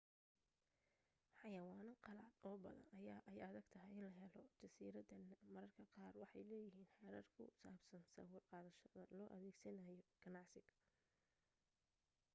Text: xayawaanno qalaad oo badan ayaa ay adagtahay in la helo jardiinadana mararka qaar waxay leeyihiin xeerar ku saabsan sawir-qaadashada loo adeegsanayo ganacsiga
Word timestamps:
xayawaanno 1.39 1.91
qalaad 2.05 2.35
oo 2.47 2.57
badan 2.65 2.87
ayaa 2.99 3.21
ay 3.29 3.39
adagtahay 3.47 3.91
in 3.93 4.03
la 4.05 4.13
helo 4.33 4.43
jardiinadana 4.59 5.35
mararka 5.53 5.83
qaar 5.95 6.13
waxay 6.21 6.43
leeyihiin 6.51 6.91
xeerar 6.95 7.25
ku 7.35 7.43
saabsan 7.59 8.03
sawir-qaadashada 8.13 9.03
loo 9.17 9.27
adeegsanayo 9.35 10.03
ganacsiga 10.23 10.75